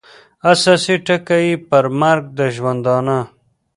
[0.51, 3.17] اساسي ټکي یې پر مرګ د ژوندانه